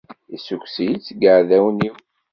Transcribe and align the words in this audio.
Issukkus-iyi-d 0.35 0.99
seg 1.07 1.17
yiɛdawen-iw. 1.21 1.95